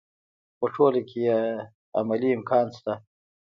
[0.55, 1.39] خو په ټوله کې یې
[1.99, 2.93] عملي امکان شته.